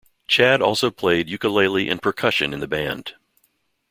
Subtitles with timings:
[0.27, 3.13] Chad also played ukulele and percussion in the band.